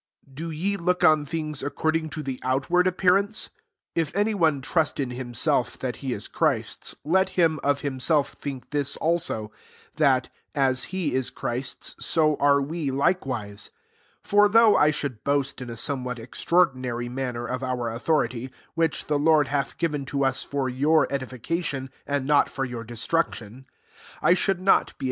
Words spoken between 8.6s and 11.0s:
this also, that, as